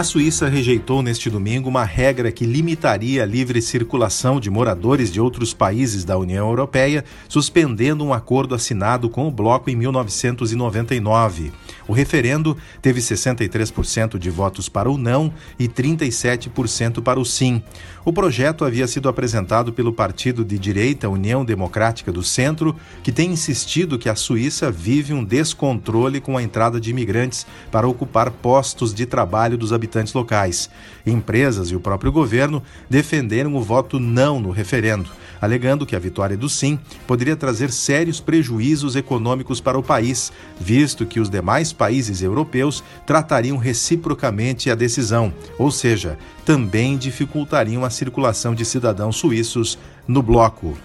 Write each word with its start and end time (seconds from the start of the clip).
A 0.00 0.02
Suíça 0.02 0.48
rejeitou 0.48 1.02
neste 1.02 1.28
domingo 1.28 1.68
uma 1.68 1.84
regra 1.84 2.32
que 2.32 2.46
limitaria 2.46 3.22
a 3.22 3.26
livre 3.26 3.60
circulação 3.60 4.40
de 4.40 4.48
moradores 4.48 5.12
de 5.12 5.20
outros 5.20 5.52
países 5.52 6.06
da 6.06 6.16
União 6.16 6.48
Europeia, 6.48 7.04
suspendendo 7.28 8.02
um 8.02 8.14
acordo 8.14 8.54
assinado 8.54 9.10
com 9.10 9.28
o 9.28 9.30
bloco 9.30 9.68
em 9.68 9.76
1999. 9.76 11.52
O 11.86 11.92
referendo 11.92 12.56
teve 12.80 12.98
63% 12.98 14.16
de 14.16 14.30
votos 14.30 14.70
para 14.70 14.90
o 14.90 14.96
não 14.96 15.30
e 15.58 15.68
37% 15.68 17.02
para 17.02 17.20
o 17.20 17.24
sim. 17.24 17.62
O 18.02 18.10
projeto 18.10 18.64
havia 18.64 18.86
sido 18.86 19.06
apresentado 19.06 19.70
pelo 19.70 19.92
partido 19.92 20.42
de 20.42 20.58
direita 20.58 21.10
União 21.10 21.44
Democrática 21.44 22.10
do 22.10 22.22
Centro, 22.22 22.74
que 23.02 23.12
tem 23.12 23.30
insistido 23.30 23.98
que 23.98 24.08
a 24.08 24.14
Suíça 24.14 24.70
vive 24.70 25.12
um 25.12 25.22
descontrole 25.22 26.22
com 26.22 26.38
a 26.38 26.42
entrada 26.42 26.80
de 26.80 26.88
imigrantes 26.88 27.46
para 27.70 27.86
ocupar 27.86 28.30
postos 28.30 28.94
de 28.94 29.04
trabalho 29.04 29.58
dos 29.58 29.74
habitantes 29.74 29.89
locais. 30.14 30.70
Empresas 31.06 31.70
e 31.70 31.76
o 31.76 31.80
próprio 31.80 32.12
governo 32.12 32.62
defenderam 32.88 33.54
o 33.54 33.62
voto 33.62 33.98
não 33.98 34.38
no 34.38 34.50
referendo, 34.50 35.10
alegando 35.40 35.86
que 35.86 35.96
a 35.96 35.98
vitória 35.98 36.36
do 36.36 36.48
sim 36.48 36.78
poderia 37.06 37.36
trazer 37.36 37.70
sérios 37.72 38.20
prejuízos 38.20 38.96
econômicos 38.96 39.60
para 39.60 39.78
o 39.78 39.82
país, 39.82 40.32
visto 40.58 41.06
que 41.06 41.20
os 41.20 41.30
demais 41.30 41.72
países 41.72 42.22
europeus 42.22 42.84
tratariam 43.06 43.56
reciprocamente 43.56 44.70
a 44.70 44.74
decisão, 44.74 45.32
ou 45.58 45.70
seja, 45.70 46.18
também 46.44 46.96
dificultariam 46.96 47.84
a 47.84 47.90
circulação 47.90 48.54
de 48.54 48.64
cidadãos 48.64 49.16
suíços 49.16 49.78
no 50.06 50.22
bloco. 50.22 50.76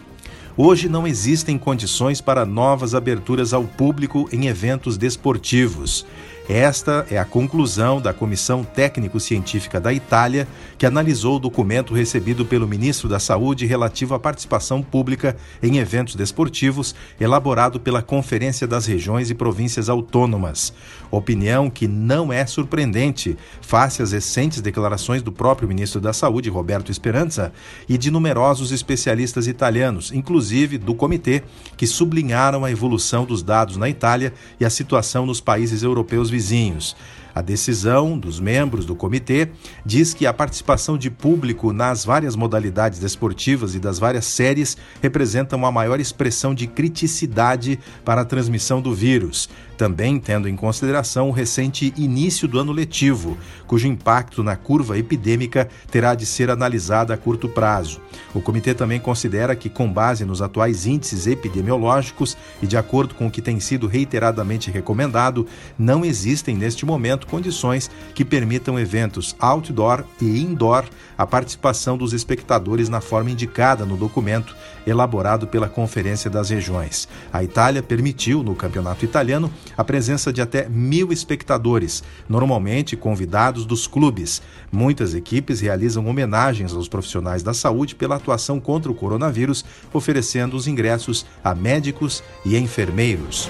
Hoje 0.58 0.88
não 0.88 1.06
existem 1.06 1.58
condições 1.58 2.22
para 2.22 2.46
novas 2.46 2.96
aberturas 2.96 3.52
ao 3.52 3.66
público 3.66 4.30
em 4.32 4.48
eventos 4.48 4.98
desportivos. 4.98 6.06
Esta 6.48 7.08
é 7.10 7.18
a 7.18 7.26
conclusão 7.26 8.00
da 8.00 8.14
Comissão 8.14 8.64
Técnico-Científica 8.64 9.82
da 9.82 9.92
Itália, 9.92 10.48
que 10.78 10.86
analisou 10.86 11.38
o 11.38 11.40
documento 11.40 11.92
recebido 11.92 12.46
pelo 12.46 12.68
ministro 12.68 13.10
da 13.10 13.18
Saúde 13.18 13.66
relativo 13.66 14.14
à 14.14 14.20
participação 14.20 14.84
pública 14.84 15.36
em 15.64 15.80
eventos 15.80 16.14
desportivos, 16.14 16.94
elaborado 17.20 17.80
pela 17.80 18.04
Conferência 18.04 18.68
das 18.68 18.86
Regiões 18.86 19.32
e 19.32 19.34
Províncias 19.34 19.90
Autônomas. 19.90 20.72
Opinião 21.10 21.68
que 21.68 21.88
não 21.88 22.32
é 22.32 22.46
surpreendente, 22.46 23.36
face 23.60 24.04
às 24.04 24.12
recentes 24.12 24.62
declarações 24.62 25.24
do 25.24 25.32
próprio 25.32 25.68
ministro 25.68 26.00
da 26.00 26.14
Saúde, 26.14 26.48
Roberto 26.48 26.94
Speranza, 26.94 27.52
e 27.90 27.98
de 27.98 28.12
numerosos 28.12 28.72
especialistas 28.72 29.48
italianos, 29.48 30.12
inclusive 30.12 30.78
do 30.78 30.94
comitê, 30.94 31.42
que 31.76 31.88
sublinharam 31.88 32.64
a 32.64 32.70
evolução 32.70 33.26
dos 33.26 33.42
dados 33.42 33.78
na 33.78 33.90
Itália 33.90 34.32
e 34.60 34.66
a 34.66 34.70
situação 34.70 35.26
nos 35.26 35.42
países 35.42 35.82
europeus 35.82 36.35
vizinhos. 36.36 36.96
A 37.36 37.42
decisão 37.42 38.18
dos 38.18 38.40
membros 38.40 38.86
do 38.86 38.96
comitê 38.96 39.50
diz 39.86 40.14
que 40.14 40.26
a 40.26 40.34
participação 40.34 40.98
de 40.98 41.12
público 41.12 41.74
nas 41.74 42.06
várias 42.06 42.34
modalidades 42.34 42.98
desportivas 42.98 43.76
e 43.76 43.80
das 43.80 44.00
várias 44.00 44.24
séries 44.24 44.78
representa 45.02 45.58
uma 45.58 45.70
maior 45.70 46.00
expressão 46.00 46.56
de 46.56 46.66
criticidade 46.66 47.78
para 48.06 48.22
a 48.22 48.26
transmissão 48.26 48.82
do 48.82 48.96
vírus, 48.96 49.50
também 49.78 50.18
tendo 50.18 50.48
em 50.48 50.56
consideração 50.56 51.28
o 51.28 51.34
recente 51.34 51.94
início 51.98 52.48
do 52.48 52.58
ano 52.58 52.72
letivo, 52.72 53.38
cujo 53.68 53.86
impacto 53.86 54.42
na 54.42 54.56
curva 54.56 54.98
epidêmica 54.98 55.68
terá 55.92 56.16
de 56.16 56.26
ser 56.26 56.50
analisado 56.50 57.12
a 57.12 57.18
curto 57.18 57.50
prazo. 57.50 58.00
O 58.34 58.40
comitê 58.40 58.74
também 58.74 59.00
considera 59.00 59.58
que, 59.58 59.70
com 59.70 59.92
base 59.92 60.24
nos 60.24 60.42
atuais 60.42 60.86
índices 60.86 61.28
epidemiológicos 61.28 62.38
e 62.62 62.68
de 62.68 62.78
acordo 62.78 63.14
com 63.14 63.28
o 63.28 63.32
que 63.32 63.42
tem 63.42 63.60
sido 63.60 63.88
reiteradamente 63.88 64.72
recomendado, 64.72 65.46
não 65.78 66.06
existem 66.06 66.56
neste 66.56 66.86
momento 66.86 67.25
condições 67.26 67.90
que 68.14 68.24
permitam 68.24 68.80
eventos 68.80 69.36
outdoor 69.40 70.04
e 70.22 70.42
indoor 70.42 70.86
a 71.18 71.26
participação 71.26 71.98
dos 71.98 72.14
espectadores 72.14 72.90
na 72.90 73.02
forma 73.02 73.32
indicada 73.32 73.86
no 73.86 73.98
documento 73.98 74.56
elaborado 74.86 75.48
pela 75.48 75.68
Conferência 75.68 76.30
das 76.30 76.50
Regiões. 76.50 77.08
A 77.32 77.44
Itália 77.44 77.82
permitiu, 77.82 78.44
no 78.44 78.56
campeonato 78.56 79.04
italiano, 79.04 79.52
a 79.78 79.84
presença 79.84 80.32
de 80.32 80.42
até 80.42 80.68
mil 80.70 81.12
espectadores, 81.12 82.04
normalmente 82.30 82.96
convidados 82.96 83.66
dos 83.66 83.88
clubes. 83.88 84.42
Muitas 84.72 85.14
equipes 85.14 85.62
realizam 85.62 86.06
homenagens 86.08 86.74
aos 86.74 86.88
profissionais 86.88 87.42
da 87.44 87.54
saúde 87.54 87.96
pela 87.96 88.16
atuação 88.16 88.60
contra 88.60 88.92
o 88.92 88.96
coronavírus, 88.96 89.66
oferecendo 89.94 90.56
os 90.56 90.68
ingressos 90.68 91.26
a 91.44 91.56
médicos 91.56 92.24
e 92.46 92.58
enfermeiros. 92.58 93.50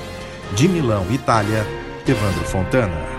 De 0.55 0.67
Milão, 0.67 1.05
Itália, 1.11 1.65
Evandro 2.07 2.45
Fontana. 2.45 3.14